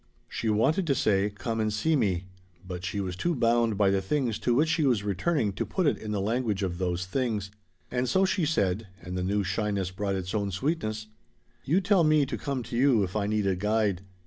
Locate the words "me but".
1.95-2.83